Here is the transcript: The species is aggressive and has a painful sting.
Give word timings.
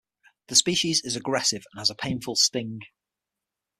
The 0.47 0.55
species 0.55 1.01
is 1.03 1.15
aggressive 1.15 1.63
and 1.71 1.79
has 1.79 1.91
a 1.91 1.95
painful 1.95 2.35
sting. 2.35 2.79